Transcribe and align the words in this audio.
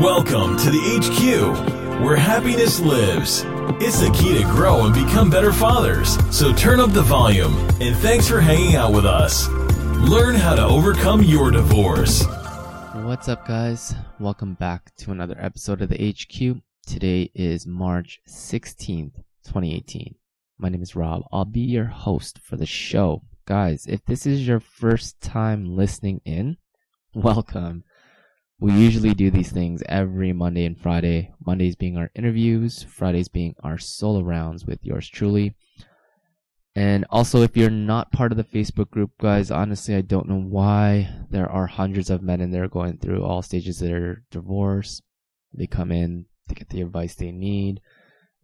Welcome 0.00 0.56
to 0.56 0.70
the 0.70 0.98
HQ, 0.98 2.02
where 2.04 2.16
happiness 2.16 2.80
lives. 2.80 3.44
It's 3.80 4.00
the 4.00 4.10
key 4.10 4.36
to 4.36 4.42
grow 4.42 4.86
and 4.86 4.92
become 4.92 5.30
better 5.30 5.52
fathers. 5.52 6.18
So 6.36 6.52
turn 6.52 6.80
up 6.80 6.92
the 6.92 7.02
volume, 7.02 7.56
and 7.80 7.96
thanks 7.96 8.28
for 8.28 8.40
hanging 8.40 8.74
out 8.74 8.92
with 8.92 9.06
us. 9.06 9.48
Learn 9.48 10.34
how 10.34 10.56
to 10.56 10.64
overcome 10.64 11.22
your 11.22 11.52
divorce. 11.52 12.26
What's 12.92 13.28
up, 13.28 13.46
guys? 13.46 13.94
Welcome 14.18 14.54
back 14.54 14.92
to 14.96 15.12
another 15.12 15.36
episode 15.38 15.80
of 15.80 15.90
the 15.90 16.10
HQ. 16.10 16.60
Today 16.86 17.30
is 17.32 17.64
March 17.64 18.20
16th, 18.28 19.14
2018. 19.44 20.16
My 20.58 20.70
name 20.70 20.82
is 20.82 20.96
Rob. 20.96 21.22
I'll 21.32 21.44
be 21.44 21.60
your 21.60 21.86
host 21.86 22.40
for 22.40 22.56
the 22.56 22.66
show. 22.66 23.22
Guys, 23.46 23.86
if 23.86 24.04
this 24.06 24.26
is 24.26 24.46
your 24.46 24.60
first 24.60 25.20
time 25.20 25.76
listening 25.76 26.20
in, 26.24 26.56
welcome. 27.14 27.84
We 28.60 28.72
usually 28.72 29.14
do 29.14 29.30
these 29.30 29.50
things 29.50 29.82
every 29.88 30.32
Monday 30.32 30.64
and 30.64 30.80
Friday. 30.80 31.32
Mondays 31.44 31.76
being 31.76 31.96
our 31.96 32.10
interviews, 32.14 32.82
Fridays 32.82 33.28
being 33.28 33.54
our 33.62 33.78
solo 33.78 34.22
rounds 34.22 34.64
with 34.64 34.84
yours 34.84 35.08
truly. 35.08 35.54
And 36.76 37.04
also, 37.10 37.42
if 37.42 37.56
you're 37.56 37.70
not 37.70 38.10
part 38.10 38.32
of 38.32 38.38
the 38.38 38.44
Facebook 38.44 38.90
group, 38.90 39.12
guys, 39.20 39.50
honestly, 39.50 39.94
I 39.94 40.00
don't 40.00 40.28
know 40.28 40.40
why 40.40 41.08
there 41.30 41.48
are 41.48 41.66
hundreds 41.66 42.10
of 42.10 42.22
men 42.22 42.40
in 42.40 42.50
there 42.50 42.68
going 42.68 42.98
through 42.98 43.22
all 43.22 43.42
stages 43.42 43.80
of 43.80 43.88
their 43.88 44.22
divorce. 44.30 45.00
They 45.52 45.66
come 45.68 45.92
in 45.92 46.26
to 46.48 46.54
get 46.54 46.70
the 46.70 46.80
advice 46.80 47.14
they 47.14 47.30
need. 47.30 47.80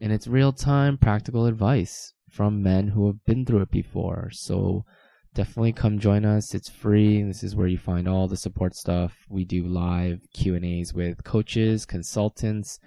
And 0.00 0.12
it's 0.12 0.28
real 0.28 0.52
time, 0.52 0.96
practical 0.96 1.46
advice 1.46 2.14
from 2.30 2.62
men 2.62 2.88
who 2.88 3.08
have 3.08 3.24
been 3.24 3.44
through 3.44 3.62
it 3.62 3.70
before. 3.70 4.30
So, 4.32 4.84
definitely 5.34 5.72
come 5.72 5.98
join 5.98 6.24
us. 6.24 6.54
It's 6.54 6.68
free. 6.68 7.22
This 7.22 7.42
is 7.42 7.54
where 7.54 7.66
you 7.66 7.78
find 7.78 8.08
all 8.08 8.28
the 8.28 8.36
support 8.36 8.74
stuff. 8.74 9.16
We 9.28 9.44
do 9.44 9.64
live 9.64 10.20
Q&As 10.32 10.92
with 10.92 11.24
coaches, 11.24 11.86
consultants 11.86 12.78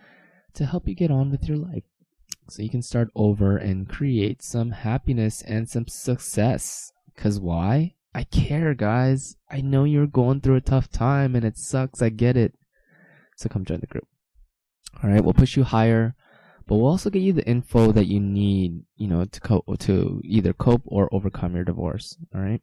to 0.53 0.65
help 0.65 0.87
you 0.87 0.95
get 0.95 1.11
on 1.11 1.31
with 1.31 1.47
your 1.47 1.57
life. 1.57 1.83
So 2.49 2.61
you 2.61 2.69
can 2.69 2.81
start 2.81 3.09
over 3.15 3.57
and 3.57 3.87
create 3.87 4.43
some 4.43 4.71
happiness 4.71 5.41
and 5.41 5.69
some 5.69 5.87
success. 5.87 6.91
Cause 7.15 7.39
why? 7.39 7.95
I 8.13 8.23
care, 8.25 8.73
guys. 8.73 9.35
I 9.49 9.61
know 9.61 9.85
you're 9.85 10.07
going 10.07 10.41
through 10.41 10.57
a 10.57 10.61
tough 10.61 10.91
time 10.91 11.35
and 11.35 11.45
it 11.45 11.57
sucks. 11.57 12.01
I 12.01 12.09
get 12.09 12.37
it. 12.37 12.53
So 13.37 13.49
come 13.49 13.65
join 13.65 13.79
the 13.79 13.87
group. 13.87 14.07
All 15.01 15.09
right. 15.09 15.23
We'll 15.23 15.33
push 15.33 15.55
you 15.55 15.63
higher 15.63 16.15
but 16.67 16.75
we'll 16.75 16.87
also 16.87 17.09
get 17.09 17.21
you 17.21 17.33
the 17.33 17.47
info 17.47 17.91
that 17.91 18.07
you 18.07 18.19
need, 18.19 18.83
you 18.95 19.07
know, 19.07 19.25
to 19.25 19.63
to 19.79 20.21
either 20.23 20.53
cope 20.53 20.83
or 20.85 21.13
overcome 21.13 21.55
your 21.55 21.63
divorce. 21.63 22.17
All 22.33 22.41
right. 22.41 22.61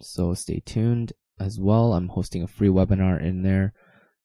So 0.00 0.34
stay 0.34 0.60
tuned 0.64 1.12
as 1.38 1.58
well. 1.58 1.92
I'm 1.92 2.08
hosting 2.08 2.42
a 2.42 2.46
free 2.46 2.68
webinar 2.68 3.20
in 3.20 3.42
there. 3.42 3.72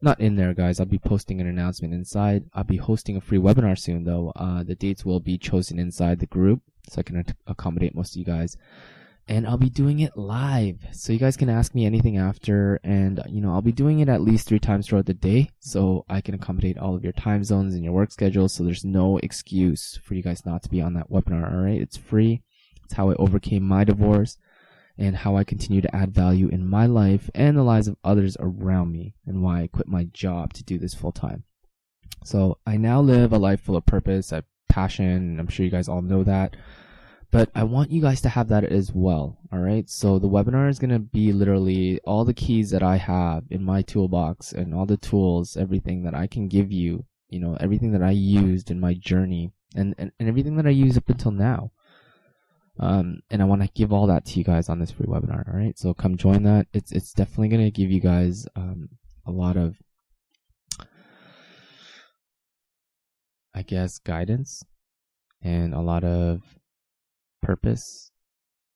Not 0.01 0.19
in 0.19 0.37
there, 0.37 0.53
guys. 0.53 0.79
I'll 0.79 0.85
be 0.85 0.97
posting 0.97 1.41
an 1.41 1.47
announcement 1.47 1.93
inside. 1.93 2.45
I'll 2.53 2.63
be 2.63 2.77
hosting 2.77 3.17
a 3.17 3.21
free 3.21 3.37
webinar 3.37 3.77
soon, 3.77 4.05
though. 4.05 4.31
Uh, 4.35 4.63
the 4.63 4.75
dates 4.75 5.03
will 5.03 5.19
be 5.19 5.37
chosen 5.37 5.77
inside 5.77 6.19
the 6.19 6.25
group, 6.25 6.61
so 6.87 6.99
I 6.99 7.03
can 7.03 7.25
accommodate 7.47 7.95
most 7.95 8.13
of 8.13 8.17
you 8.17 8.25
guys 8.25 8.57
and 9.29 9.45
I'll 9.45 9.57
be 9.57 9.69
doing 9.69 9.99
it 9.99 10.17
live. 10.17 10.79
So 10.91 11.13
you 11.13 11.19
guys 11.19 11.37
can 11.37 11.49
ask 11.49 11.75
me 11.75 11.85
anything 11.85 12.17
after, 12.17 12.79
and 12.83 13.21
you 13.29 13.41
know, 13.41 13.53
I'll 13.53 13.61
be 13.61 13.71
doing 13.71 13.99
it 13.99 14.09
at 14.09 14.21
least 14.21 14.47
three 14.47 14.59
times 14.59 14.87
throughout 14.87 15.05
the 15.05 15.13
day 15.13 15.51
so 15.59 16.03
I 16.09 16.19
can 16.19 16.33
accommodate 16.33 16.79
all 16.79 16.95
of 16.95 17.03
your 17.03 17.13
time 17.13 17.43
zones 17.43 17.75
and 17.75 17.83
your 17.83 17.93
work 17.93 18.11
schedules. 18.11 18.53
So 18.53 18.63
there's 18.63 18.83
no 18.83 19.17
excuse 19.19 19.99
for 20.03 20.15
you 20.15 20.23
guys 20.23 20.47
not 20.47 20.63
to 20.63 20.69
be 20.69 20.81
on 20.81 20.95
that 20.95 21.11
webinar, 21.11 21.53
alright? 21.53 21.79
It's 21.79 21.95
free. 21.95 22.41
It's 22.83 22.95
how 22.95 23.11
I 23.11 23.15
overcame 23.15 23.61
my 23.61 23.83
divorce 23.83 24.39
and 24.97 25.15
how 25.15 25.37
I 25.37 25.43
continue 25.43 25.81
to 25.81 25.95
add 25.95 26.11
value 26.11 26.49
in 26.49 26.67
my 26.67 26.87
life 26.87 27.29
and 27.35 27.55
the 27.55 27.63
lives 27.63 27.87
of 27.87 27.97
others 28.03 28.35
around 28.39 28.91
me 28.91 29.13
and 29.27 29.43
why 29.43 29.61
I 29.61 29.67
quit 29.67 29.87
my 29.87 30.05
job 30.05 30.53
to 30.53 30.63
do 30.63 30.79
this 30.79 30.95
full 30.95 31.11
time. 31.11 31.43
So 32.23 32.57
I 32.65 32.77
now 32.77 32.99
live 32.99 33.31
a 33.31 33.37
life 33.37 33.61
full 33.61 33.77
of 33.77 33.85
purpose, 33.85 34.33
I 34.33 34.41
passion, 34.69 35.39
I'm 35.39 35.47
sure 35.47 35.65
you 35.65 35.71
guys 35.71 35.87
all 35.87 36.01
know 36.01 36.23
that 36.23 36.55
but 37.31 37.49
I 37.53 37.63
want 37.63 37.91
you 37.91 38.01
guys 38.01 38.21
to 38.21 38.29
have 38.29 38.47
that 38.47 38.63
as 38.63 38.91
well. 38.93 39.37
All 39.51 39.59
right. 39.59 39.87
So 39.89 40.17
the 40.17 40.27
webinar 40.29 40.69
is 40.69 40.79
going 40.79 40.89
to 40.89 40.99
be 40.99 41.31
literally 41.31 41.99
all 42.03 42.25
the 42.25 42.33
keys 42.33 42.71
that 42.71 42.81
I 42.81 42.97
have 42.97 43.43
in 43.49 43.63
my 43.63 43.83
toolbox 43.83 44.51
and 44.51 44.73
all 44.73 44.85
the 44.85 44.97
tools, 44.97 45.55
everything 45.55 46.03
that 46.03 46.15
I 46.15 46.27
can 46.27 46.47
give 46.47 46.71
you, 46.71 47.05
you 47.29 47.39
know, 47.39 47.55
everything 47.59 47.91
that 47.91 48.01
I 48.01 48.11
used 48.11 48.71
in 48.71 48.79
my 48.79 48.95
journey 48.95 49.51
and, 49.75 49.93
and, 49.97 50.11
and 50.19 50.27
everything 50.27 50.55
that 50.57 50.65
I 50.65 50.71
use 50.71 50.97
up 50.97 51.09
until 51.09 51.31
now. 51.31 51.71
Um, 52.79 53.19
and 53.29 53.41
I 53.41 53.45
want 53.45 53.61
to 53.61 53.69
give 53.75 53.93
all 53.93 54.07
that 54.07 54.25
to 54.25 54.39
you 54.39 54.43
guys 54.43 54.69
on 54.69 54.79
this 54.79 54.91
free 54.91 55.05
webinar. 55.05 55.47
All 55.47 55.59
right. 55.59 55.77
So 55.77 55.93
come 55.93 56.17
join 56.17 56.43
that. 56.43 56.67
It's, 56.73 56.91
it's 56.91 57.13
definitely 57.13 57.49
going 57.49 57.65
to 57.65 57.71
give 57.71 57.91
you 57.91 57.99
guys, 57.99 58.47
um, 58.55 58.89
a 59.27 59.31
lot 59.31 59.57
of, 59.57 59.75
I 63.53 63.61
guess, 63.61 63.99
guidance 63.99 64.63
and 65.43 65.73
a 65.73 65.81
lot 65.81 66.03
of 66.03 66.41
purpose 67.41 68.11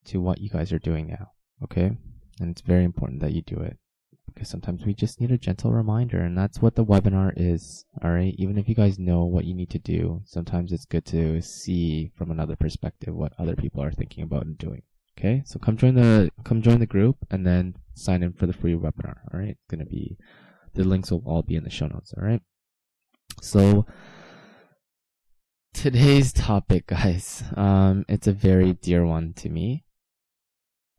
to 0.05 0.21
what 0.21 0.39
you 0.39 0.49
guys 0.49 0.71
are 0.71 0.79
doing 0.79 1.07
now. 1.07 1.31
Okay? 1.63 1.91
And 2.39 2.51
it's 2.51 2.61
very 2.61 2.83
important 2.83 3.21
that 3.21 3.33
you 3.33 3.41
do 3.41 3.57
it 3.57 3.77
because 4.25 4.49
sometimes 4.49 4.85
we 4.85 4.93
just 4.93 5.21
need 5.21 5.31
a 5.31 5.37
gentle 5.37 5.71
reminder 5.71 6.19
and 6.21 6.37
that's 6.37 6.61
what 6.61 6.75
the 6.75 6.85
webinar 6.85 7.33
is. 7.35 7.85
All 8.03 8.11
right? 8.11 8.33
Even 8.37 8.57
if 8.57 8.67
you 8.67 8.75
guys 8.75 8.97
know 8.97 9.23
what 9.23 9.45
you 9.45 9.53
need 9.53 9.69
to 9.71 9.79
do, 9.79 10.21
sometimes 10.25 10.71
it's 10.71 10.85
good 10.85 11.05
to 11.07 11.41
see 11.41 12.11
from 12.15 12.31
another 12.31 12.55
perspective 12.55 13.13
what 13.13 13.33
other 13.37 13.55
people 13.55 13.83
are 13.83 13.91
thinking 13.91 14.23
about 14.23 14.45
and 14.45 14.57
doing. 14.57 14.81
Okay? 15.17 15.43
So 15.45 15.59
come 15.59 15.77
join 15.77 15.95
the 15.95 16.31
come 16.43 16.61
join 16.61 16.79
the 16.79 16.87
group 16.87 17.17
and 17.29 17.45
then 17.45 17.75
sign 17.93 18.23
in 18.23 18.33
for 18.33 18.47
the 18.47 18.53
free 18.53 18.73
webinar. 18.73 19.17
All 19.31 19.39
right? 19.39 19.49
It's 19.49 19.67
going 19.69 19.79
to 19.79 19.85
be 19.85 20.17
the 20.73 20.83
links 20.83 21.11
will 21.11 21.23
all 21.25 21.43
be 21.43 21.55
in 21.55 21.63
the 21.63 21.69
show 21.69 21.87
notes, 21.87 22.13
all 22.17 22.25
right? 22.25 22.41
So 23.41 23.85
today's 25.73 26.31
topic, 26.31 26.87
guys, 26.87 27.43
um, 27.55 28.05
it's 28.07 28.27
a 28.27 28.31
very 28.31 28.73
dear 28.73 29.05
one 29.05 29.33
to 29.33 29.49
me. 29.49 29.83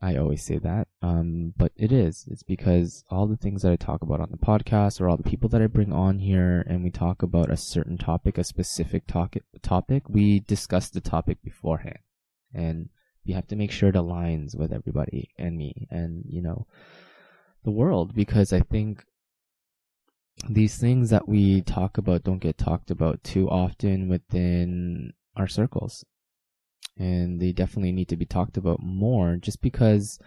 I 0.03 0.17
always 0.17 0.43
say 0.45 0.59
that, 0.59 0.89
um, 1.01 1.55
but 1.57 1.73
it 1.77 1.91
is. 1.91 2.29
It's 2.31 2.43
because 2.43 3.05
all 3.09 3.27
the 3.27 3.39
things 3.39 3.62
that 3.62 3.73
I 3.73 3.77
talk 3.77 4.03
about 4.03 4.21
on 4.21 4.29
the 4.31 4.37
podcast, 4.37 5.01
or 5.01 5.09
all 5.09 5.17
the 5.17 5.23
people 5.23 5.49
that 5.51 5.62
I 5.62 5.67
bring 5.67 5.93
on 5.93 6.19
here, 6.19 6.62
and 6.69 6.85
we 6.85 6.91
talk 6.91 7.23
about 7.23 7.51
a 7.51 7.57
certain 7.57 7.97
topic, 7.97 8.37
a 8.37 8.45
specific 8.45 9.07
topic, 9.07 9.45
topic, 9.62 10.03
we 10.09 10.41
discuss 10.41 10.91
the 10.91 11.01
topic 11.01 11.39
beforehand, 11.43 12.01
and 12.53 12.91
we 13.27 13.33
have 13.33 13.47
to 13.49 13.56
make 13.56 13.71
sure 13.71 13.89
it 13.89 13.95
aligns 13.95 14.59
with 14.59 14.73
everybody 14.73 15.31
and 15.39 15.56
me, 15.56 15.89
and 15.91 16.25
you 16.29 16.43
know, 16.43 16.67
the 17.65 17.71
world, 17.71 18.15
because 18.15 18.53
I 18.53 18.61
think 18.61 19.05
these 20.49 20.77
things 20.77 21.11
that 21.11 21.28
we 21.28 21.62
talk 21.62 21.99
about 21.99 22.25
don't 22.25 22.39
get 22.39 22.59
talked 22.59 22.91
about 22.91 23.22
too 23.25 23.49
often 23.49 24.09
within 24.09 25.12
our 25.37 25.49
circles. 25.49 26.05
And 26.97 27.41
they 27.41 27.53
definitely 27.53 27.93
need 27.93 28.09
to 28.09 28.17
be 28.17 28.27
talked 28.27 28.56
about 28.56 28.81
more 28.81 29.37
just 29.37 29.61
because 29.61 30.19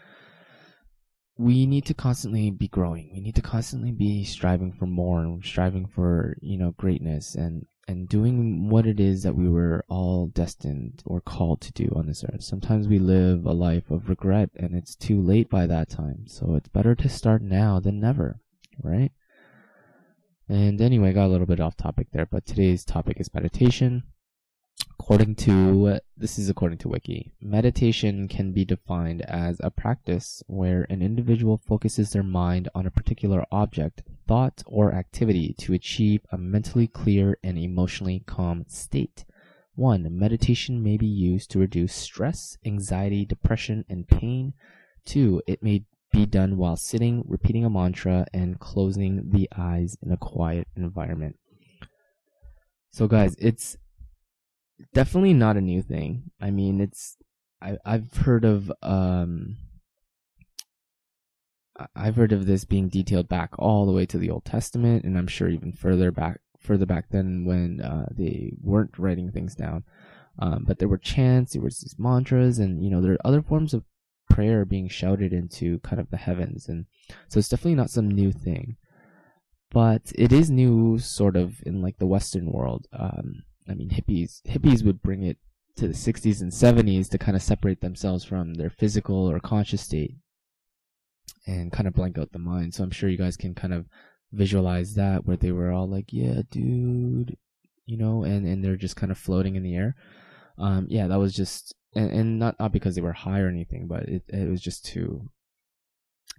we 1.38 1.66
need 1.66 1.86
to 1.86 1.94
constantly 1.94 2.50
be 2.50 2.68
growing. 2.68 3.12
We 3.14 3.22
need 3.22 3.36
to 3.36 3.42
constantly 3.42 3.92
be 3.92 4.24
striving 4.24 4.74
for 4.74 4.88
more 4.88 5.22
and 5.22 5.46
striving 5.46 5.88
for, 5.88 6.36
you 6.42 6.58
know, 6.58 6.72
greatness 6.72 7.36
and, 7.36 7.68
and 7.88 8.10
doing 8.10 8.70
what 8.70 8.88
it 8.88 9.00
is 9.00 9.24
that 9.24 9.36
we 9.36 9.48
were 9.48 9.86
all 9.88 10.28
destined 10.28 11.04
or 11.06 11.22
called 11.22 11.62
to 11.62 11.72
do 11.72 11.94
on 11.96 12.08
this 12.08 12.24
earth. 12.24 12.44
Sometimes 12.44 12.88
we 12.88 13.00
live 13.00 13.46
a 13.46 13.54
life 13.54 13.90
of 13.92 14.10
regret 14.10 14.50
and 14.56 14.76
it's 14.76 14.96
too 14.96 15.22
late 15.22 15.50
by 15.50 15.68
that 15.68 15.90
time. 15.90 16.26
So 16.28 16.56
it's 16.56 16.70
better 16.70 16.96
to 16.96 17.08
start 17.08 17.42
now 17.42 17.80
than 17.80 18.00
never, 18.00 18.42
right? 18.84 19.12
And 20.50 20.80
anyway, 20.82 21.10
I 21.10 21.14
got 21.14 21.26
a 21.26 21.28
little 21.28 21.46
bit 21.46 21.60
off 21.60 21.76
topic 21.76 22.08
there, 22.12 22.26
but 22.26 22.46
today's 22.46 22.86
topic 22.86 23.20
is 23.20 23.34
meditation. 23.34 24.04
According 25.00 25.36
to, 25.36 26.00
this 26.16 26.38
is 26.38 26.50
according 26.50 26.78
to 26.80 26.90
Wiki, 26.90 27.34
meditation 27.42 28.28
can 28.28 28.52
be 28.52 28.66
defined 28.66 29.22
as 29.24 29.60
a 29.64 29.72
practice 29.72 30.44
where 30.48 30.86
an 30.90 31.02
individual 31.02 31.58
focuses 31.58 32.12
their 32.12 32.24
mind 32.24 32.70
on 32.76 32.86
a 32.86 32.92
particular 32.92 33.46
object, 33.52 34.04
thought, 34.28 34.64
or 34.66 34.94
activity 34.94 35.54
to 35.60 35.74
achieve 35.74 36.22
a 36.32 36.38
mentally 36.38 36.88
clear 36.88 37.38
and 37.44 37.58
emotionally 37.58 38.24
calm 38.26 38.66
state. 38.68 39.26
1. 39.76 40.08
Meditation 40.18 40.84
may 40.84 40.98
be 40.98 41.08
used 41.08 41.52
to 41.52 41.60
reduce 41.60 41.94
stress, 41.94 42.58
anxiety, 42.66 43.26
depression, 43.26 43.86
and 43.90 44.08
pain. 44.08 44.54
2. 45.06 45.42
It 45.48 45.64
may 45.64 45.86
be 46.18 46.26
done 46.26 46.58
while 46.58 46.76
sitting, 46.76 47.24
repeating 47.28 47.64
a 47.64 47.70
mantra, 47.70 48.26
and 48.34 48.60
closing 48.60 49.30
the 49.30 49.48
eyes 49.56 49.98
in 50.02 50.12
a 50.12 50.18
quiet 50.18 50.68
environment. 50.76 51.38
So, 52.92 53.08
guys, 53.08 53.36
it's 53.38 53.78
definitely 54.94 55.34
not 55.34 55.58
a 55.58 55.62
new 55.62 55.84
thing. 55.84 56.32
I 56.42 56.50
mean, 56.50 56.82
it's 56.82 57.18
I, 57.62 57.78
I've 57.86 58.12
heard 58.18 58.46
of 58.46 58.72
um, 58.82 59.58
I've 61.96 62.16
heard 62.16 62.32
of 62.32 62.48
this 62.48 62.66
being 62.66 62.90
detailed 62.90 63.30
back 63.30 63.52
all 63.60 63.86
the 63.86 63.92
way 63.92 64.08
to 64.08 64.18
the 64.18 64.32
Old 64.32 64.46
Testament, 64.46 65.04
and 65.04 65.18
I'm 65.18 65.28
sure 65.28 65.50
even 65.50 65.72
further 65.72 66.12
back 66.12 66.40
further 66.60 66.88
back 66.88 67.10
then 67.12 67.46
when 67.46 67.80
uh, 67.82 68.08
they 68.12 68.54
weren't 68.60 68.98
writing 68.98 69.32
things 69.32 69.54
down. 69.54 69.84
Um, 70.40 70.66
but 70.68 70.80
there 70.80 70.88
were 70.88 70.98
chants, 70.98 71.54
there 71.54 71.62
was 71.62 71.80
these 71.80 71.96
mantras, 72.00 72.58
and 72.58 72.84
you 72.84 72.90
know 72.90 73.02
there 73.02 73.14
are 73.14 73.28
other 73.28 73.44
forms 73.44 73.76
of 73.76 73.84
prayer 74.38 74.66
being 74.66 74.90
shouted 74.90 75.32
into 75.34 75.80
kind 75.80 76.00
of 76.02 76.10
the 76.12 76.18
heavens. 76.28 76.70
And 76.70 76.86
so 77.30 77.40
it's 77.40 77.50
definitely 77.50 77.76
not 77.82 77.90
some 77.98 78.10
new 78.10 78.32
thing. 78.32 78.78
but 79.72 80.12
it 80.16 80.32
is 80.32 80.50
new, 80.50 80.98
sort 81.00 81.36
of 81.36 81.62
in 81.66 81.82
like 81.82 81.98
the 82.00 82.08
Western 82.16 82.48
world. 82.52 82.88
Um, 82.94 83.44
I 83.70 83.74
mean, 83.74 83.90
hippies 83.90 84.42
hippies 84.54 84.84
would 84.86 85.02
bring 85.02 85.24
it 85.24 85.38
to 85.78 85.88
the 85.88 85.94
60s 85.94 86.42
and 86.42 86.52
70s 86.52 87.10
to 87.10 87.18
kind 87.18 87.36
of 87.36 87.44
separate 87.44 87.82
themselves 87.82 88.24
from 88.26 88.56
their 88.56 88.70
physical 88.70 89.30
or 89.30 89.40
conscious 89.40 89.82
state 89.82 90.16
and 91.46 91.72
kind 91.72 91.88
of 91.88 91.94
blank 91.94 92.18
out 92.18 92.32
the 92.32 92.40
mind. 92.40 92.74
So 92.74 92.84
I'm 92.84 92.92
sure 92.92 93.10
you 93.10 93.18
guys 93.18 93.38
can 93.38 93.54
kind 93.56 93.74
of 93.74 93.86
visualize 94.32 94.96
that 94.96 95.26
where 95.26 95.38
they 95.38 95.52
were 95.52 95.72
all 95.72 95.88
like, 95.90 96.12
"Yeah, 96.12 96.42
dude," 96.52 97.36
you 97.86 97.98
know, 97.98 98.24
and 98.24 98.46
and 98.48 98.64
they're 98.64 98.76
just 98.78 98.96
kind 98.96 99.12
of 99.12 99.18
floating 99.18 99.56
in 99.56 99.64
the 99.64 99.76
air. 99.76 99.96
Um, 100.58 100.88
yeah, 100.90 101.08
that 101.08 101.20
was 101.20 101.34
just 101.34 101.74
and, 101.96 102.12
and 102.12 102.40
not 102.40 102.60
not 102.60 102.72
because 102.72 102.96
they 102.96 103.02
were 103.02 103.14
high 103.14 103.40
or 103.40 103.48
anything, 103.48 103.88
but 103.88 104.04
it 104.04 104.24
it 104.28 104.50
was 104.50 104.62
just 104.62 104.86
to 104.88 105.30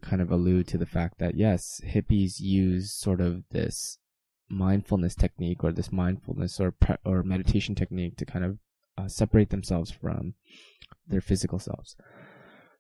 kind 0.03 0.23
of 0.23 0.31
allude 0.31 0.69
to 0.69 0.79
the 0.79 0.87
fact 0.87 1.19
that 1.19 1.37
yes, 1.37 1.81
hippies 1.87 2.41
use 2.41 2.93
sort 2.93 3.21
of 3.21 3.45
this 3.51 3.99
mindfulness 4.49 5.15
technique 5.15 5.63
or 5.63 5.73
this 5.73 5.93
mindfulness 5.93 6.61
or 6.61 6.73
pre- 6.73 6.97
or 7.05 7.23
meditation 7.23 7.75
technique 7.75 8.17
to 8.17 8.25
kind 8.25 8.45
of 8.45 8.59
uh, 8.97 9.09
separate 9.09 9.51
themselves 9.51 9.91
from 9.91 10.35
their 11.07 11.21
physical 11.21 11.59
selves. 11.59 11.97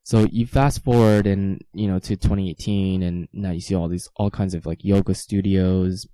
So 0.02 0.26
you 0.30 0.46
fast 0.46 0.82
forward 0.82 1.26
and 1.26 1.62
you 1.72 1.86
know 1.86 1.98
to 1.98 2.16
2018, 2.16 3.02
and 3.02 3.28
now 3.32 3.50
you 3.50 3.60
see 3.60 3.74
all 3.74 3.88
these 3.88 4.08
all 4.16 4.30
kinds 4.30 4.54
of 4.54 4.66
like 4.66 4.84
yoga 4.84 5.14
studios, 5.14 6.06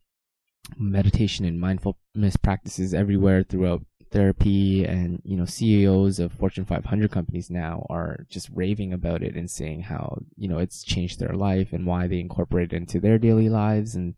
meditation 0.77 1.45
and 1.45 1.61
mindfulness 1.61 2.37
practices 2.37 2.95
everywhere 2.95 3.45
throughout 3.45 3.85
therapy, 4.15 4.85
and 4.85 5.21
you 5.25 5.37
know 5.37 5.45
CEOs 5.45 6.19
of 6.19 6.33
Fortune 6.33 6.65
500 6.65 7.11
companies 7.11 7.51
now 7.51 7.87
are 7.91 8.25
just 8.31 8.49
raving 8.55 8.93
about 8.93 9.23
it 9.23 9.35
and 9.35 9.51
saying 9.51 9.83
how 9.83 10.19
you 10.37 10.49
know 10.49 10.59
it's 10.59 10.83
changed 10.83 11.21
their 11.21 11.35
life 11.35 11.73
and 11.73 11.87
why 11.87 12.07
they 12.07 12.21
incorporate 12.21 12.73
it 12.73 12.77
into 12.77 13.01
their 13.01 13.19
daily 13.19 13.49
lives, 13.49 13.95
and 13.95 14.15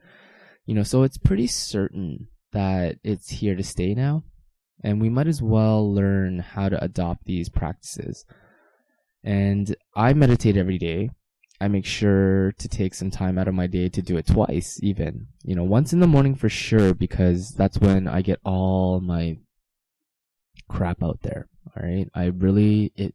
you 0.66 0.74
know 0.74 0.84
so 0.84 1.02
it's 1.02 1.18
pretty 1.18 1.48
certain 1.48 2.28
that 2.52 2.96
it's 3.02 3.30
here 3.30 3.56
to 3.56 3.64
stay 3.64 3.94
now, 3.94 4.22
and 4.84 5.00
we 5.00 5.08
might 5.08 5.26
as 5.26 5.42
well 5.42 5.92
learn 5.92 6.38
how 6.38 6.68
to 6.68 6.84
adopt 6.84 7.24
these 7.24 7.48
practices 7.48 8.24
and 9.26 9.74
I 9.94 10.12
meditate 10.12 10.56
every 10.56 10.78
day. 10.78 11.10
I 11.60 11.68
make 11.68 11.84
sure 11.84 12.52
to 12.58 12.68
take 12.68 12.94
some 12.94 13.10
time 13.10 13.38
out 13.38 13.48
of 13.48 13.54
my 13.54 13.66
day 13.66 13.88
to 13.88 14.02
do 14.02 14.16
it 14.18 14.26
twice, 14.26 14.78
even. 14.82 15.26
You 15.42 15.56
know, 15.56 15.64
once 15.64 15.92
in 15.92 16.00
the 16.00 16.06
morning 16.06 16.36
for 16.36 16.48
sure, 16.48 16.94
because 16.94 17.50
that's 17.50 17.78
when 17.78 18.06
I 18.06 18.22
get 18.22 18.38
all 18.44 19.00
my 19.00 19.38
crap 20.68 21.02
out 21.02 21.20
there. 21.22 21.48
All 21.66 21.86
right. 21.86 22.08
I 22.14 22.26
really, 22.26 22.92
it, 22.96 23.14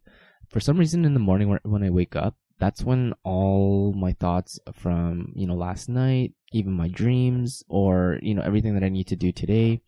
for 0.50 0.59
some 0.59 0.77
reason 0.77 1.06
in 1.06 1.13
the 1.13 1.19
morning 1.19 1.57
when 1.63 1.83
I 1.83 1.89
wake 1.89 2.15
up, 2.15 2.36
that's 2.59 2.83
when 2.83 3.13
all 3.24 3.94
my 3.94 4.13
thoughts 4.13 4.59
from, 4.74 5.33
you 5.36 5.48
know, 5.48 5.56
last 5.56 5.89
night, 5.89 6.33
even 6.51 6.74
my 6.74 6.88
dreams 6.88 7.63
or, 7.68 8.19
you 8.21 8.36
know, 8.36 8.44
everything 8.44 8.75
that 8.75 8.83
I 8.83 8.89
need 8.89 9.07
to 9.07 9.15
do 9.15 9.31
today, 9.31 9.81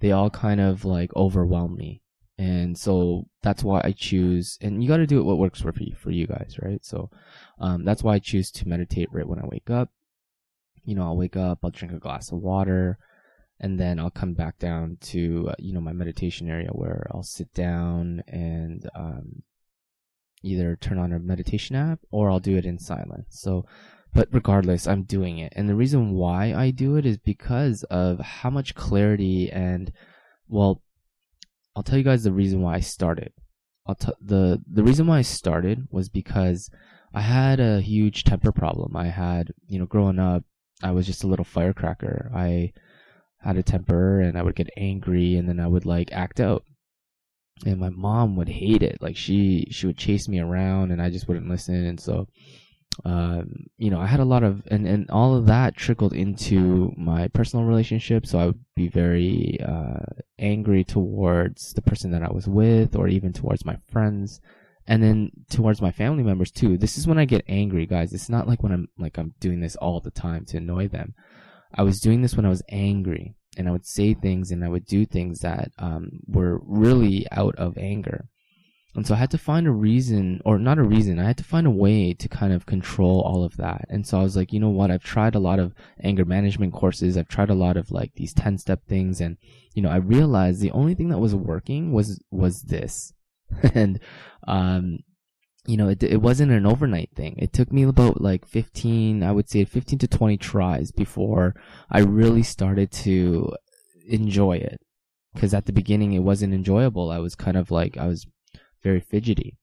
they 0.00 0.12
all 0.12 0.30
kind 0.30 0.60
of 0.60 0.84
like 0.84 1.14
overwhelm 1.14 1.76
me 1.76 2.02
and 2.42 2.76
so 2.76 3.26
that's 3.42 3.62
why 3.62 3.80
I 3.84 3.92
choose. 3.92 4.58
And 4.60 4.82
you 4.82 4.88
got 4.88 4.96
to 4.96 5.06
do 5.06 5.20
it 5.20 5.24
what 5.24 5.38
works 5.38 5.60
for 5.60 5.72
you 5.78 5.94
for 5.94 6.10
you 6.10 6.26
guys, 6.26 6.56
right? 6.60 6.84
So 6.84 7.10
um, 7.60 7.84
that's 7.84 8.02
why 8.02 8.14
I 8.14 8.18
choose 8.18 8.50
to 8.52 8.68
meditate 8.68 9.12
right 9.12 9.28
when 9.28 9.38
I 9.38 9.46
wake 9.46 9.70
up. 9.70 9.90
You 10.84 10.96
know, 10.96 11.04
I'll 11.04 11.16
wake 11.16 11.36
up, 11.36 11.60
I'll 11.62 11.70
drink 11.70 11.94
a 11.94 12.00
glass 12.00 12.32
of 12.32 12.38
water, 12.38 12.98
and 13.62 13.78
then 13.78 13.98
I'll 13.98 14.10
come 14.10 14.34
back 14.34 14.58
down 14.58 14.98
to 15.02 15.48
uh, 15.50 15.54
you 15.58 15.72
know 15.72 15.80
my 15.80 15.92
meditation 15.92 16.50
area 16.50 16.68
where 16.72 17.06
I'll 17.10 17.22
sit 17.22 17.54
down 17.54 18.22
and 18.26 18.88
um, 18.94 19.42
either 20.42 20.76
turn 20.76 20.98
on 20.98 21.12
a 21.12 21.18
meditation 21.18 21.76
app 21.76 22.00
or 22.10 22.30
I'll 22.30 22.40
do 22.40 22.56
it 22.56 22.66
in 22.66 22.78
silence. 22.78 23.28
So, 23.30 23.64
but 24.12 24.28
regardless, 24.32 24.86
I'm 24.86 25.04
doing 25.04 25.38
it, 25.38 25.52
and 25.56 25.68
the 25.68 25.76
reason 25.76 26.10
why 26.10 26.52
I 26.52 26.70
do 26.70 26.96
it 26.96 27.06
is 27.06 27.16
because 27.18 27.84
of 27.84 28.18
how 28.18 28.50
much 28.50 28.74
clarity 28.74 29.50
and 29.50 29.92
well 30.48 30.82
I'll 31.74 31.82
tell 31.82 31.98
you 31.98 32.04
guys 32.04 32.24
the 32.24 32.32
reason 32.32 32.60
why 32.60 32.74
I 32.74 32.80
started. 32.80 33.32
I'll 33.86 33.94
t- 33.94 34.12
the 34.20 34.62
the 34.70 34.84
reason 34.84 35.06
why 35.06 35.18
I 35.18 35.22
started 35.22 35.86
was 35.90 36.08
because 36.08 36.70
I 37.14 37.20
had 37.20 37.60
a 37.60 37.80
huge 37.80 38.24
temper 38.24 38.52
problem. 38.52 38.96
I 38.96 39.08
had, 39.08 39.52
you 39.66 39.78
know, 39.78 39.86
growing 39.86 40.18
up, 40.18 40.44
I 40.82 40.92
was 40.92 41.06
just 41.06 41.24
a 41.24 41.26
little 41.26 41.44
firecracker. 41.44 42.30
I 42.34 42.72
had 43.42 43.56
a 43.56 43.62
temper 43.62 44.20
and 44.20 44.38
I 44.38 44.42
would 44.42 44.56
get 44.56 44.70
angry 44.76 45.36
and 45.36 45.48
then 45.48 45.60
I 45.60 45.66
would 45.66 45.86
like 45.86 46.12
act 46.12 46.40
out. 46.40 46.64
And 47.64 47.78
my 47.78 47.90
mom 47.90 48.36
would 48.36 48.48
hate 48.48 48.82
it. 48.82 48.98
Like 49.00 49.16
she 49.16 49.66
she 49.70 49.86
would 49.86 49.98
chase 49.98 50.28
me 50.28 50.40
around 50.40 50.90
and 50.90 51.00
I 51.00 51.10
just 51.10 51.28
wouldn't 51.28 51.48
listen 51.48 51.86
and 51.86 52.00
so 52.00 52.26
um, 53.04 53.66
you 53.78 53.90
know, 53.90 54.00
I 54.00 54.06
had 54.06 54.20
a 54.20 54.24
lot 54.24 54.42
of, 54.42 54.62
and, 54.70 54.86
and 54.86 55.10
all 55.10 55.34
of 55.34 55.46
that 55.46 55.76
trickled 55.76 56.12
into 56.12 56.92
my 56.96 57.28
personal 57.28 57.64
relationship. 57.64 58.26
So 58.26 58.38
I 58.38 58.46
would 58.46 58.60
be 58.76 58.88
very 58.88 59.58
uh, 59.66 60.04
angry 60.38 60.84
towards 60.84 61.72
the 61.72 61.82
person 61.82 62.10
that 62.12 62.22
I 62.22 62.30
was 62.30 62.46
with, 62.46 62.94
or 62.94 63.08
even 63.08 63.32
towards 63.32 63.64
my 63.64 63.76
friends, 63.90 64.40
and 64.86 65.02
then 65.02 65.30
towards 65.50 65.80
my 65.80 65.90
family 65.90 66.22
members 66.22 66.50
too. 66.50 66.76
This 66.76 66.98
is 66.98 67.06
when 67.06 67.18
I 67.18 67.24
get 67.24 67.44
angry, 67.48 67.86
guys. 67.86 68.12
It's 68.12 68.28
not 68.28 68.46
like 68.46 68.62
when 68.62 68.72
I'm 68.72 68.88
like 68.98 69.18
I'm 69.18 69.34
doing 69.40 69.60
this 69.60 69.76
all 69.76 70.00
the 70.00 70.10
time 70.10 70.44
to 70.46 70.58
annoy 70.58 70.88
them. 70.88 71.14
I 71.74 71.82
was 71.82 72.00
doing 72.00 72.22
this 72.22 72.36
when 72.36 72.46
I 72.46 72.50
was 72.50 72.62
angry, 72.68 73.34
and 73.56 73.68
I 73.68 73.72
would 73.72 73.86
say 73.86 74.14
things 74.14 74.50
and 74.50 74.64
I 74.64 74.68
would 74.68 74.86
do 74.86 75.04
things 75.04 75.40
that 75.40 75.72
um, 75.78 76.20
were 76.26 76.60
really 76.64 77.26
out 77.30 77.56
of 77.56 77.76
anger. 77.78 78.26
And 78.94 79.06
so 79.06 79.14
I 79.14 79.18
had 79.18 79.30
to 79.30 79.38
find 79.38 79.66
a 79.66 79.70
reason, 79.70 80.42
or 80.44 80.58
not 80.58 80.78
a 80.78 80.82
reason, 80.82 81.18
I 81.18 81.24
had 81.24 81.38
to 81.38 81.44
find 81.44 81.66
a 81.66 81.70
way 81.70 82.12
to 82.12 82.28
kind 82.28 82.52
of 82.52 82.66
control 82.66 83.22
all 83.22 83.42
of 83.42 83.56
that. 83.56 83.86
And 83.88 84.06
so 84.06 84.20
I 84.20 84.22
was 84.22 84.36
like, 84.36 84.52
you 84.52 84.60
know 84.60 84.68
what? 84.68 84.90
I've 84.90 85.02
tried 85.02 85.34
a 85.34 85.40
lot 85.40 85.58
of 85.58 85.74
anger 86.02 86.26
management 86.26 86.74
courses. 86.74 87.16
I've 87.16 87.28
tried 87.28 87.48
a 87.48 87.54
lot 87.54 87.78
of 87.78 87.90
like 87.90 88.12
these 88.16 88.34
10 88.34 88.58
step 88.58 88.84
things. 88.86 89.22
And, 89.22 89.38
you 89.74 89.82
know, 89.82 89.88
I 89.88 89.96
realized 89.96 90.60
the 90.60 90.72
only 90.72 90.94
thing 90.94 91.08
that 91.08 91.18
was 91.18 91.34
working 91.34 91.92
was, 91.92 92.20
was 92.30 92.62
this. 92.62 93.14
and, 93.74 93.98
um, 94.46 94.98
you 95.66 95.76
know, 95.76 95.88
it, 95.88 96.02
it 96.02 96.20
wasn't 96.20 96.52
an 96.52 96.66
overnight 96.66 97.10
thing. 97.14 97.36
It 97.38 97.52
took 97.52 97.72
me 97.72 97.84
about 97.84 98.20
like 98.20 98.46
15, 98.46 99.22
I 99.22 99.32
would 99.32 99.48
say 99.48 99.64
15 99.64 99.98
to 100.00 100.08
20 100.08 100.36
tries 100.36 100.90
before 100.90 101.54
I 101.90 102.00
really 102.00 102.42
started 102.42 102.90
to 102.92 103.52
enjoy 104.08 104.56
it. 104.56 104.80
Cause 105.36 105.54
at 105.54 105.66
the 105.66 105.72
beginning 105.72 106.12
it 106.12 106.18
wasn't 106.18 106.52
enjoyable. 106.52 107.10
I 107.10 107.18
was 107.18 107.34
kind 107.34 107.56
of 107.56 107.70
like, 107.70 107.96
I 107.96 108.06
was 108.06 108.26
very 108.82 109.00
fidgety. 109.00 109.56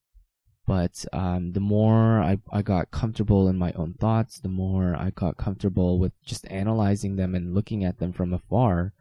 But 0.66 1.04
um, 1.14 1.54
the 1.54 1.60
more 1.60 2.22
I, 2.22 2.38
I 2.54 2.62
got 2.62 2.92
comfortable 2.92 3.48
in 3.50 3.58
my 3.58 3.72
own 3.74 3.96
thoughts, 3.96 4.40
the 4.40 4.50
more 4.50 4.96
I 4.96 5.10
got 5.10 5.36
comfortable 5.36 6.00
with 6.00 6.14
just 6.24 6.46
analyzing 6.50 7.16
them 7.16 7.36
and 7.36 7.56
looking 7.56 7.84
at 7.84 7.98
them 7.98 8.14
from 8.14 8.34
afar, 8.34 8.94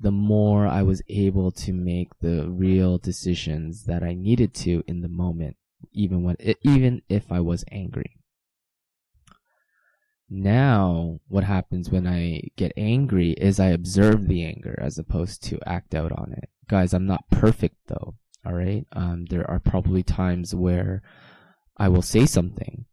the 0.00 0.10
more 0.10 0.66
I 0.66 0.82
was 0.82 1.02
able 1.08 1.52
to 1.52 1.72
make 1.74 2.08
the 2.20 2.48
real 2.48 2.96
decisions 2.96 3.84
that 3.84 4.02
I 4.02 4.14
needed 4.14 4.54
to 4.54 4.82
in 4.86 5.02
the 5.02 5.08
moment, 5.08 5.58
even 5.92 6.22
when 6.22 6.36
even 6.62 7.02
if 7.08 7.30
I 7.30 7.40
was 7.40 7.64
angry. 7.70 8.16
Now, 10.32 11.18
what 11.26 11.42
happens 11.42 11.90
when 11.90 12.06
I 12.06 12.42
get 12.56 12.72
angry 12.76 13.32
is 13.32 13.58
I 13.58 13.66
observe 13.68 14.28
the 14.28 14.44
anger 14.44 14.78
as 14.80 14.96
opposed 14.96 15.42
to 15.44 15.58
act 15.66 15.92
out 15.92 16.12
on 16.12 16.32
it. 16.36 16.48
Guys, 16.68 16.94
I'm 16.94 17.06
not 17.06 17.28
perfect 17.30 17.76
though. 17.88 18.14
All 18.46 18.54
right. 18.54 18.86
Um, 18.92 19.26
there 19.28 19.48
are 19.50 19.58
probably 19.58 20.04
times 20.04 20.54
where 20.54 21.02
I 21.76 21.88
will 21.88 22.02
say 22.02 22.26
something 22.26 22.86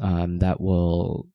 um, 0.00 0.40
that 0.40 0.60
will 0.60 1.28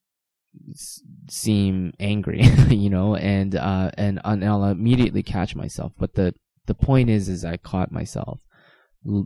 s- 0.70 1.02
seem 1.28 1.94
angry, 1.98 2.42
you 2.68 2.90
know, 2.90 3.16
and 3.16 3.56
uh, 3.56 3.90
and 3.96 4.20
and 4.24 4.44
I'll 4.44 4.64
immediately 4.64 5.22
catch 5.22 5.56
myself. 5.56 5.92
But 5.98 6.14
the 6.14 6.34
the 6.66 6.74
point 6.74 7.10
is, 7.10 7.28
is 7.28 7.44
I 7.44 7.56
caught 7.56 7.90
myself 7.90 8.40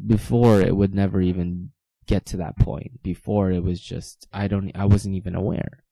before 0.06 0.60
it 0.60 0.76
would 0.76 0.94
never 0.94 1.20
even 1.20 1.70
get 2.06 2.26
to 2.26 2.36
that 2.38 2.58
point. 2.58 3.02
Before 3.02 3.50
it 3.50 3.62
was 3.62 3.80
just 3.80 4.26
I 4.32 4.48
don't 4.48 4.70
I 4.74 4.84
wasn't 4.84 5.16
even 5.16 5.34
aware. 5.34 5.84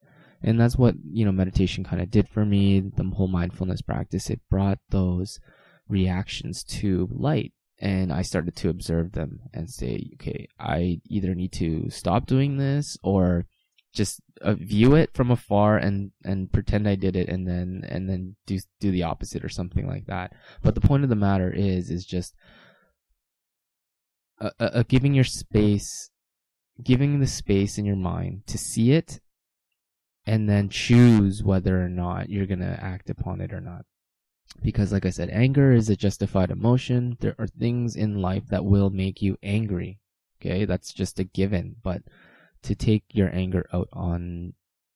And 0.44 0.60
that's 0.60 0.76
what, 0.76 0.96
you 1.08 1.24
know, 1.24 1.30
meditation 1.30 1.84
kind 1.84 2.02
of 2.02 2.10
did 2.10 2.28
for 2.28 2.44
me. 2.44 2.80
The 2.80 3.04
whole 3.04 3.28
mindfulness 3.28 3.80
practice, 3.80 4.28
it 4.28 4.40
brought 4.50 4.78
those 4.90 5.38
reactions 5.88 6.64
to 6.64 7.08
light 7.12 7.52
and 7.82 8.12
I 8.12 8.22
started 8.22 8.54
to 8.56 8.68
observe 8.68 9.12
them 9.12 9.40
and 9.52 9.68
say, 9.68 10.12
okay, 10.14 10.48
I 10.58 11.00
either 11.08 11.34
need 11.34 11.52
to 11.54 11.90
stop 11.90 12.26
doing 12.26 12.56
this 12.56 12.96
or 13.02 13.46
just 13.92 14.20
uh, 14.40 14.54
view 14.54 14.94
it 14.94 15.10
from 15.12 15.32
afar 15.32 15.76
and 15.76 16.12
and 16.24 16.50
pretend 16.50 16.88
I 16.88 16.94
did 16.94 17.16
it 17.16 17.28
and 17.28 17.46
then 17.46 17.84
and 17.86 18.08
then 18.08 18.36
do 18.46 18.58
do 18.80 18.92
the 18.92 19.02
opposite 19.02 19.44
or 19.44 19.48
something 19.48 19.86
like 19.88 20.06
that. 20.06 20.32
But 20.62 20.76
the 20.76 20.80
point 20.80 21.02
of 21.02 21.10
the 21.10 21.16
matter 21.16 21.50
is 21.50 21.90
is 21.90 22.06
just 22.06 22.34
uh, 24.42 24.50
uh, 24.60 24.70
uh 24.74 24.82
giving 24.88 25.14
your 25.14 25.24
space, 25.24 26.10
giving 26.82 27.20
the 27.20 27.26
space 27.26 27.78
in 27.78 27.84
your 27.84 27.96
mind 27.96 28.46
to 28.46 28.58
see 28.58 28.92
it, 28.92 29.20
and 30.26 30.48
then 30.48 30.68
choose 30.68 31.42
whether 31.42 31.82
or 31.82 31.88
not 31.88 32.28
you're 32.28 32.46
gonna 32.46 32.78
act 32.80 33.10
upon 33.10 33.40
it 33.40 33.52
or 33.52 33.60
not. 33.60 33.84
Because 34.62 34.92
like 34.92 35.06
i 35.06 35.10
said 35.10 35.30
anger 35.30 35.72
is 35.72 35.88
a 35.88 35.96
justified 35.96 36.50
emotion. 36.50 37.16
There 37.20 37.36
are 37.38 37.46
things 37.46 37.96
in 37.96 38.20
life 38.20 38.46
that 38.48 38.64
will 38.64 38.90
make 38.90 39.22
you 39.22 39.38
angry 39.42 39.98
okay? 40.42 40.64
That's 40.64 40.92
just 40.92 41.18
a 41.18 41.24
given. 41.24 41.76
But 41.82 42.02
to 42.62 42.74
take 42.74 43.04
your 43.12 43.34
anger 43.34 43.66
out 43.72 43.88
on 43.92 44.54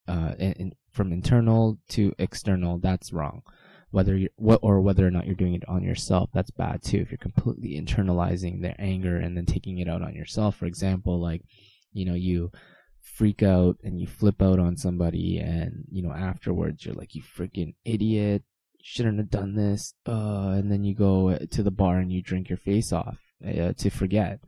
uh 0.09 0.35
and 0.39 0.75
from 0.91 1.13
internal 1.13 1.79
to 1.91 2.13
external, 2.19 2.79
that's 2.79 3.13
wrong. 3.13 3.43
Whether 3.91 4.17
you 4.17 4.29
what 4.37 4.61
or 4.63 4.81
whether 4.81 5.07
or 5.07 5.11
not 5.11 5.27
you're 5.27 5.35
doing 5.35 5.55
it 5.55 5.69
on 5.69 5.83
yourself, 5.83 6.31
that's 6.35 6.51
bad 6.51 6.83
too. 6.83 6.99
If 6.99 7.11
you're 7.11 7.19
completely 7.19 7.81
internalizing 7.81 8.61
their 8.61 8.75
anger 8.79 9.17
and 9.17 9.37
then 9.37 9.47
taking 9.47 9.79
it 9.79 9.89
out 9.89 10.03
on 10.03 10.15
yourself, 10.15 10.57
for 10.57 10.67
example, 10.67 11.21
like 11.21 11.43
you 11.93 12.05
know 12.05 12.15
you 12.15 12.51
freak 13.01 13.43
out 13.43 13.77
and 13.83 14.01
you 14.01 14.07
flip 14.07 14.43
out 14.43 14.59
on 14.59 14.77
somebody 14.77 15.39
and 15.39 15.85
you 15.91 16.03
know 16.03 16.13
afterwards 16.13 16.85
you're 16.85 16.95
like 16.95 17.15
you 17.15 17.23
freaking 17.23 17.75
idiot. 17.85 18.43
Shouldn't 18.83 19.19
have 19.19 19.31
done 19.31 19.57
this. 19.57 19.95
Uh, 20.07 20.55
and 20.55 20.71
then 20.71 20.85
you 20.85 20.95
go 20.95 21.37
to 21.37 21.63
the 21.63 21.73
bar 21.73 21.99
and 21.99 22.13
you 22.13 22.23
drink 22.23 22.49
your 22.49 22.59
face 22.59 22.93
off 22.93 23.19
uh, 23.45 23.73
to 23.73 23.91
forget. 23.91 24.41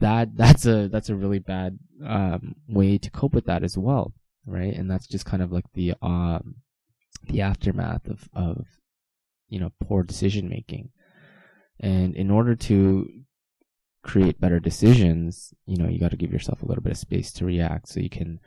That 0.00 0.30
that's 0.36 0.66
a 0.66 0.88
that's 0.88 1.08
a 1.08 1.14
really 1.14 1.38
bad 1.38 1.78
um, 2.04 2.54
way 2.68 2.98
to 2.98 3.10
cope 3.10 3.34
with 3.34 3.46
that 3.46 3.62
as 3.62 3.78
well 3.78 4.12
right? 4.48 4.74
And 4.74 4.90
that's 4.90 5.06
just 5.06 5.24
kind 5.24 5.42
of 5.42 5.52
like 5.52 5.66
the 5.74 5.94
um 6.02 6.56
the 7.24 7.40
aftermath 7.40 8.06
of 8.08 8.28
of 8.32 8.66
you 9.48 9.58
know 9.58 9.70
poor 9.80 10.02
decision 10.02 10.48
making 10.48 10.90
and 11.80 12.16
in 12.16 12.30
order 12.30 12.54
to 12.54 13.08
create 14.02 14.40
better 14.40 14.60
decisions, 14.60 15.52
you 15.66 15.76
know, 15.76 15.88
you 15.88 16.00
got 16.00 16.10
to 16.10 16.16
give 16.16 16.32
yourself 16.32 16.62
a 16.62 16.66
little 16.66 16.82
bit 16.82 16.92
of 16.92 16.98
space 16.98 17.32
to 17.32 17.44
react 17.44 17.88
so 17.88 18.00
you 18.00 18.10
can 18.10 18.40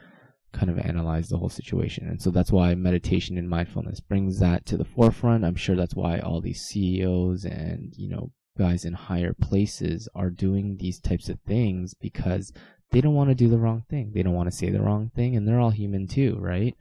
kind 0.53 0.69
of 0.69 0.79
analyze 0.79 1.29
the 1.29 1.37
whole 1.37 1.49
situation. 1.49 2.07
And 2.09 2.21
so 2.21 2.29
that's 2.29 2.51
why 2.51 2.75
meditation 2.75 3.37
and 3.37 3.49
mindfulness 3.49 3.99
brings 3.99 4.39
that 4.39 4.65
to 4.65 4.77
the 4.77 4.85
forefront. 4.85 5.45
I'm 5.45 5.55
sure 5.55 5.75
that's 5.75 5.95
why 5.95 6.19
all 6.19 6.41
these 6.41 6.61
CEOs 6.61 7.45
and, 7.45 7.93
you 7.95 8.09
know, 8.09 8.31
guys 8.57 8.83
in 8.83 8.93
higher 8.93 9.33
places 9.33 10.09
are 10.13 10.29
doing 10.29 10.77
these 10.77 10.99
types 10.99 11.29
of 11.29 11.39
things 11.47 11.93
because 11.93 12.51
they 12.91 12.99
don't 12.99 13.13
want 13.13 13.29
to 13.29 13.35
do 13.35 13.47
the 13.47 13.59
wrong 13.59 13.83
thing. 13.89 14.11
They 14.13 14.23
don't 14.23 14.33
want 14.33 14.51
to 14.51 14.57
say 14.57 14.69
the 14.69 14.81
wrong 14.81 15.09
thing 15.15 15.37
and 15.37 15.47
they're 15.47 15.59
all 15.59 15.69
human 15.69 16.07
too, 16.07 16.37
right? 16.39 16.75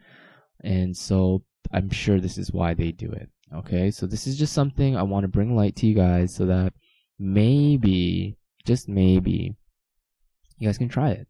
And 0.65 0.97
so 0.97 1.45
I'm 1.73 1.91
sure 1.91 2.21
this 2.21 2.39
is 2.39 2.53
why 2.53 2.75
they 2.75 2.93
do 2.93 3.11
it. 3.11 3.29
Okay. 3.55 3.91
So 3.91 4.07
this 4.07 4.27
is 4.27 4.39
just 4.39 4.53
something 4.53 4.97
I 4.97 5.03
want 5.03 5.25
to 5.25 5.29
bring 5.29 5.57
light 5.57 5.77
to 5.77 5.87
you 5.87 5.95
guys 5.95 6.35
so 6.35 6.47
that 6.47 6.73
maybe 7.19 8.37
just 8.65 8.89
maybe, 8.89 9.57
you 10.59 10.69
guys 10.69 10.79
can 10.79 10.89
try 10.89 11.11
it. 11.11 11.27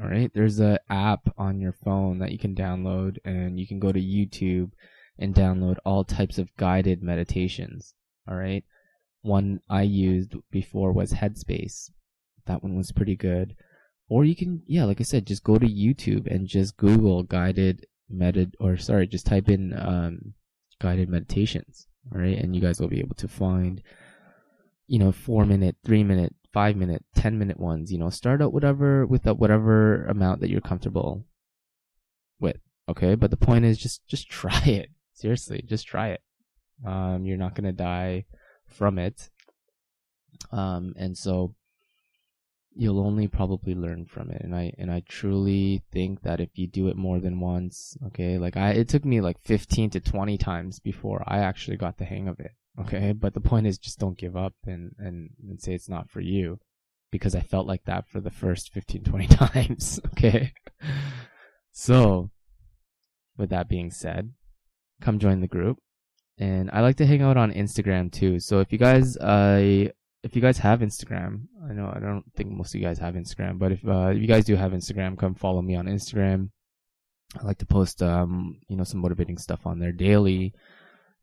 All 0.00 0.08
right. 0.08 0.30
There's 0.34 0.60
a 0.60 0.80
app 0.90 1.32
on 1.38 1.60
your 1.60 1.72
phone 1.72 2.18
that 2.18 2.32
you 2.32 2.38
can 2.38 2.54
download 2.54 3.18
and 3.24 3.58
you 3.58 3.66
can 3.66 3.78
go 3.78 3.92
to 3.92 4.00
YouTube 4.00 4.70
and 5.18 5.34
download 5.34 5.76
all 5.84 6.04
types 6.04 6.38
of 6.38 6.54
guided 6.56 7.02
meditations. 7.02 7.94
All 8.28 8.36
right. 8.36 8.64
One 9.22 9.60
I 9.70 9.82
used 9.82 10.34
before 10.50 10.92
was 10.92 11.12
Headspace. 11.12 11.90
That 12.46 12.62
one 12.62 12.76
was 12.76 12.92
pretty 12.92 13.16
good. 13.16 13.54
Or 14.08 14.24
you 14.24 14.36
can, 14.36 14.62
yeah, 14.66 14.84
like 14.84 15.00
I 15.00 15.04
said, 15.04 15.26
just 15.26 15.44
go 15.44 15.56
to 15.56 15.66
YouTube 15.66 16.26
and 16.26 16.46
just 16.46 16.76
Google 16.76 17.22
guided 17.22 17.86
medit, 18.12 18.52
or 18.60 18.76
sorry, 18.76 19.06
just 19.06 19.26
type 19.26 19.48
in, 19.48 19.72
um, 19.78 20.34
guided 20.80 21.08
meditations. 21.08 21.86
All 22.12 22.20
right. 22.20 22.38
And 22.38 22.54
you 22.54 22.60
guys 22.60 22.80
will 22.80 22.88
be 22.88 23.00
able 23.00 23.14
to 23.16 23.28
find, 23.28 23.82
you 24.86 24.98
know, 24.98 25.12
four 25.12 25.46
minute, 25.46 25.76
three 25.84 26.04
minute, 26.04 26.34
five 26.52 26.76
minute, 26.76 27.04
ten 27.14 27.38
minute 27.38 27.58
ones. 27.58 27.90
You 27.90 27.98
know, 27.98 28.10
start 28.10 28.42
out 28.42 28.52
whatever 28.52 29.06
with 29.06 29.24
whatever 29.26 30.04
amount 30.06 30.40
that 30.40 30.50
you're 30.50 30.60
comfortable 30.60 31.24
with. 32.38 32.56
Okay, 32.88 33.14
but 33.14 33.30
the 33.30 33.36
point 33.36 33.64
is 33.64 33.78
just 33.78 34.06
just 34.06 34.28
try 34.40 34.62
it. 34.64 34.90
Seriously, 35.14 35.64
just 35.66 35.86
try 35.86 36.10
it. 36.10 36.20
Um, 36.86 37.24
you're 37.24 37.38
not 37.38 37.54
gonna 37.54 37.72
die 37.72 38.26
from 38.66 38.98
it. 38.98 39.30
Um, 40.52 40.94
and 40.98 41.16
so 41.16 41.54
you'll 42.74 43.00
only 43.00 43.28
probably 43.28 43.74
learn 43.74 44.04
from 44.04 44.30
it. 44.30 44.42
And 44.42 44.54
I 44.54 44.72
and 44.78 44.90
I 44.90 45.02
truly 45.08 45.82
think 45.92 46.22
that 46.22 46.40
if 46.40 46.50
you 46.54 46.66
do 46.66 46.88
it 46.88 46.96
more 46.96 47.20
than 47.20 47.40
once, 47.40 47.96
okay, 48.06 48.38
like 48.38 48.56
I 48.56 48.70
it 48.70 48.88
took 48.88 49.04
me 49.04 49.20
like 49.20 49.40
15 49.42 49.90
to 49.90 50.00
20 50.00 50.38
times 50.38 50.80
before 50.80 51.22
I 51.26 51.38
actually 51.38 51.76
got 51.76 51.98
the 51.98 52.04
hang 52.04 52.28
of 52.28 52.40
it. 52.40 52.52
Okay, 52.80 53.12
but 53.12 53.34
the 53.34 53.40
point 53.40 53.66
is 53.66 53.78
just 53.78 54.00
don't 54.00 54.18
give 54.18 54.36
up 54.36 54.54
and, 54.66 54.94
and, 54.98 55.30
and 55.48 55.60
say 55.60 55.74
it's 55.74 55.88
not 55.88 56.10
for 56.10 56.20
you 56.20 56.58
because 57.12 57.36
I 57.36 57.40
felt 57.40 57.68
like 57.68 57.84
that 57.84 58.08
for 58.08 58.20
the 58.20 58.32
first 58.32 58.72
15, 58.72 59.04
20 59.04 59.26
times. 59.28 60.00
Okay. 60.06 60.52
So, 61.70 62.30
with 63.36 63.50
that 63.50 63.68
being 63.68 63.92
said, 63.92 64.32
come 65.00 65.20
join 65.20 65.40
the 65.40 65.46
group. 65.46 65.78
And 66.38 66.68
I 66.72 66.80
like 66.80 66.96
to 66.96 67.06
hang 67.06 67.22
out 67.22 67.36
on 67.36 67.52
Instagram 67.52 68.10
too. 68.10 68.40
So 68.40 68.58
if 68.58 68.72
you 68.72 68.78
guys, 68.78 69.16
uh, 69.16 69.88
if 70.24 70.34
you 70.34 70.42
guys 70.42 70.58
have 70.58 70.80
Instagram, 70.80 71.42
I 71.68 71.72
know 71.72 71.92
I 71.94 72.00
don't 72.00 72.24
think 72.34 72.50
most 72.50 72.74
of 72.74 72.80
you 72.80 72.86
guys 72.86 72.98
have 72.98 73.14
Instagram, 73.14 73.58
but 73.58 73.72
if, 73.72 73.86
uh, 73.86 74.08
if 74.08 74.20
you 74.20 74.26
guys 74.26 74.44
do 74.44 74.56
have 74.56 74.72
Instagram, 74.72 75.18
come 75.18 75.34
follow 75.34 75.62
me 75.62 75.76
on 75.76 75.86
Instagram. 75.86 76.50
I 77.40 77.44
like 77.44 77.58
to 77.58 77.66
post, 77.66 78.02
um, 78.02 78.58
you 78.68 78.76
know, 78.76 78.84
some 78.84 79.00
motivating 79.00 79.38
stuff 79.38 79.66
on 79.66 79.78
there 79.78 79.92
daily. 79.92 80.54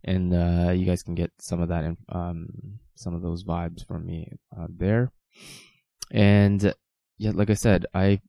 And 0.03 0.34
uh, 0.34 0.72
you 0.72 0.86
guys 0.86 1.03
can 1.03 1.15
get 1.15 1.31
some 1.39 1.62
of 1.62 1.70
that 1.70 1.84
in, 1.84 1.98
um, 2.10 2.79
some 2.96 3.13
of 3.13 3.22
those 3.22 3.43
vibes 3.43 3.86
from 3.86 4.05
me 4.05 4.31
uh, 4.58 4.67
there. 4.70 5.12
And 6.12 6.74
yeah 7.22 7.31
like 7.36 7.51
i 7.51 7.53
said 7.53 7.86
i 7.93 8.20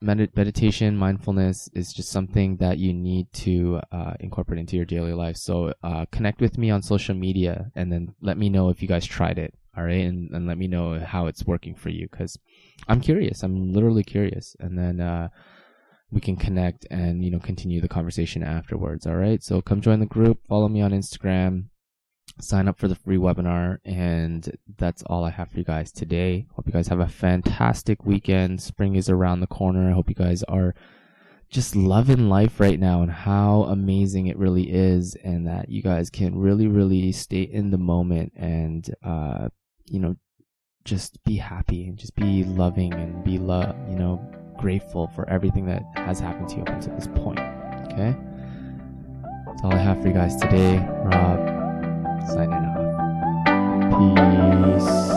med- 0.00 0.36
meditation 0.36 0.96
mindfulness 0.96 1.68
is 1.74 1.92
just 1.92 2.10
something 2.10 2.56
that 2.58 2.78
you 2.78 2.92
need 2.94 3.26
to 3.32 3.80
uh, 3.90 4.14
incorporate 4.20 4.60
into 4.60 4.76
your 4.76 4.84
daily 4.84 5.14
life. 5.14 5.36
So 5.36 5.72
uh, 5.82 6.04
connect 6.12 6.40
with 6.40 6.58
me 6.58 6.70
on 6.70 6.82
social 6.82 7.14
media 7.14 7.72
and 7.74 7.90
then 7.90 8.14
let 8.20 8.36
me 8.36 8.48
know 8.48 8.68
if 8.68 8.82
you 8.82 8.88
guys 8.88 9.06
tried 9.06 9.38
it 9.38 9.54
all 9.76 9.84
right 9.84 10.04
and, 10.04 10.30
and 10.32 10.46
let 10.46 10.58
me 10.58 10.66
know 10.66 10.98
how 11.00 11.26
it's 11.26 11.44
working 11.44 11.74
for 11.74 11.90
you 11.90 12.08
because 12.10 12.38
i'm 12.88 13.00
curious. 13.00 13.42
I'm 13.42 13.72
literally 13.72 14.04
curious. 14.04 14.56
And 14.60 14.78
then 14.78 15.00
uh, 15.00 15.28
we 16.10 16.20
can 16.20 16.36
connect 16.36 16.86
and 16.90 17.24
you 17.24 17.30
know 17.30 17.38
continue 17.38 17.80
the 17.80 17.88
conversation 17.88 18.42
afterwards. 18.42 19.06
All 19.06 19.16
right 19.16 19.42
so 19.42 19.60
come 19.60 19.80
join 19.80 20.00
the 20.00 20.06
group. 20.06 20.40
Follow 20.48 20.68
me 20.68 20.80
on 20.80 20.92
instagram. 20.92 21.66
Sign 22.40 22.68
up 22.68 22.78
for 22.78 22.88
the 22.88 22.94
free 22.94 23.16
webinar. 23.16 23.78
And 23.84 24.56
that's 24.78 25.02
all 25.04 25.24
i 25.24 25.30
have 25.30 25.50
for 25.50 25.58
you 25.58 25.64
guys 25.64 25.92
today. 25.92 26.46
Hope 26.54 26.66
you 26.66 26.72
guys 26.72 26.88
have 26.88 27.00
a 27.00 27.08
fantastic 27.08 28.04
weekend. 28.04 28.62
Spring 28.62 28.94
is 28.96 29.08
around 29.08 29.40
the 29.40 29.46
corner. 29.46 29.90
I 29.90 29.94
hope 29.94 30.08
you 30.08 30.14
guys 30.14 30.42
are 30.44 30.74
just 31.48 31.76
loving 31.76 32.28
life 32.28 32.58
right 32.58 32.78
now 32.78 33.02
and 33.02 33.10
how 33.10 33.62
amazing 33.64 34.26
it 34.26 34.36
really 34.36 34.70
is 34.70 35.16
and 35.22 35.46
that 35.46 35.68
you 35.68 35.80
guys 35.80 36.10
can 36.10 36.36
really 36.36 36.66
really 36.66 37.12
stay 37.12 37.42
in 37.42 37.70
the 37.70 37.78
moment 37.78 38.32
and 38.36 38.92
uh 39.04 39.48
you 39.86 40.00
know 40.00 40.16
just 40.84 41.22
be 41.24 41.36
happy 41.36 41.86
and 41.88 41.98
just 41.98 42.14
be 42.14 42.44
loving 42.44 42.94
and 42.94 43.24
be 43.24 43.38
love 43.38 43.74
you 43.88 43.96
know 43.96 44.20
grateful 44.58 45.06
for 45.08 45.28
everything 45.28 45.66
that 45.66 45.82
has 45.96 46.20
happened 46.20 46.48
to 46.48 46.56
you 46.56 46.62
up 46.62 46.68
until 46.70 46.94
this 46.94 47.08
point. 47.08 47.38
Okay? 47.92 48.16
That's 49.46 49.62
all 49.62 49.72
I 49.72 49.78
have 49.78 50.00
for 50.00 50.08
you 50.08 50.14
guys 50.14 50.36
today. 50.36 50.78
Rob, 51.04 51.38
signing 52.28 52.52
off. 52.52 52.76
Peace. 54.78 55.15